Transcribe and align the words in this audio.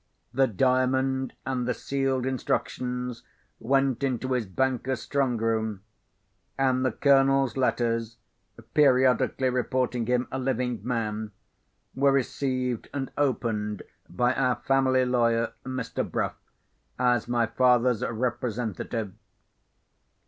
The 0.33 0.47
Diamond 0.47 1.33
and 1.45 1.67
the 1.67 1.75
sealed 1.75 2.25
instructions 2.25 3.21
went 3.59 4.01
into 4.01 4.33
his 4.33 4.47
banker's 4.47 5.07
strongroom, 5.07 5.81
and 6.57 6.83
the 6.83 6.91
Colonel's 6.91 7.55
letters, 7.55 8.17
periodically 8.73 9.51
reporting 9.51 10.07
him 10.07 10.27
a 10.31 10.39
living 10.39 10.79
man, 10.83 11.33
were 11.93 12.11
received 12.11 12.89
and 12.95 13.11
opened 13.15 13.83
by 14.09 14.33
our 14.33 14.55
family 14.65 15.05
lawyer, 15.05 15.53
Mr. 15.63 16.09
Bruff, 16.11 16.33
as 16.97 17.27
my 17.27 17.45
father's 17.45 18.01
representative. 18.03 19.13